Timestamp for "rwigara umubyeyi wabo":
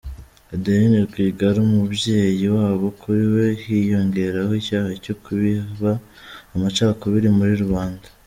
1.09-2.85